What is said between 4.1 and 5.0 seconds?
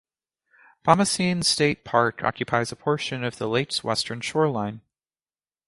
shoreline.